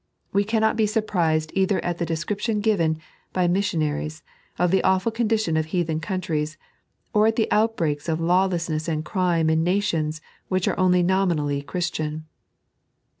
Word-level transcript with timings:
We 0.33 0.43
cannot 0.43 0.77
be 0.77 0.87
surprised 0.87 1.51
either 1.53 1.79
at 1.85 1.99
the 1.99 2.07
description 2.07 2.59
given, 2.59 2.97
by 3.33 3.47
missionaries, 3.47 4.23
of 4.57 4.71
th' 4.71 4.81
awful 4.83 5.11
condition 5.11 5.55
of 5.55 5.67
heathen 5.67 5.99
countries, 5.99 6.57
or 7.13 7.27
at 7.27 7.35
the 7.35 7.47
outbreaks 7.51 8.09
of 8.09 8.19
lawlessness 8.19 8.87
and 8.87 9.05
crime 9.05 9.47
in 9.47 9.63
nations 9.63 10.19
which 10.47 10.67
are 10.67 10.79
only 10.79 11.03
nominally 11.03 11.61
Christian. 11.61 12.25